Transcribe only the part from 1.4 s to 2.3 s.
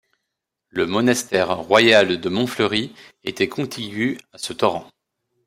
royal de